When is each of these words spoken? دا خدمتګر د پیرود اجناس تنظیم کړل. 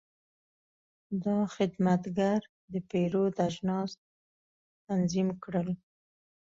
دا 1.23 1.37
خدمتګر 1.55 2.39
د 2.71 2.73
پیرود 2.89 3.33
اجناس 3.47 3.91
تنظیم 4.87 5.27
کړل. 5.43 5.69